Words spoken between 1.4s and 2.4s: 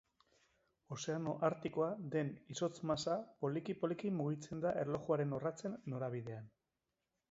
Artikoa den